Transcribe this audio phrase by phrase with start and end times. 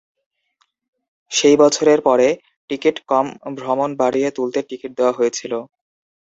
[1.31, 2.27] সেই বছরের পরে,
[2.69, 3.25] টিকিট-কম
[3.57, 5.53] ভ্রমণ বাড়িয়ে তুলতে টিকিট দেওয়া হয়েছিল।